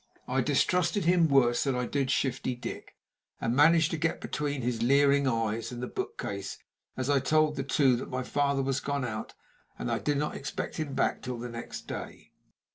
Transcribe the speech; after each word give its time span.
I 0.27 0.41
distrusted 0.41 1.05
him 1.05 1.27
worse 1.27 1.63
than 1.63 1.75
I 1.75 1.85
did 1.85 2.09
Shifty 2.09 2.55
Dick, 2.55 2.95
and 3.39 3.55
managed 3.55 3.91
to 3.91 3.97
get 3.97 4.19
between 4.19 4.63
his 4.63 4.81
leering 4.81 5.27
eyes 5.27 5.71
and 5.71 5.79
the 5.79 5.85
book 5.85 6.17
case, 6.17 6.57
as 6.97 7.07
I 7.07 7.19
told 7.19 7.55
the 7.55 7.61
two 7.61 7.95
that 7.97 8.09
my 8.09 8.23
father 8.23 8.63
was 8.63 8.79
gone 8.79 9.05
out, 9.05 9.35
and 9.77 9.89
that 9.89 9.93
I 9.93 9.99
did 9.99 10.17
not 10.17 10.33
expect 10.35 10.77
him 10.77 10.95
back 10.95 11.21
till 11.21 11.37
the 11.37 11.49
next 11.49 11.81
day. 11.85 12.31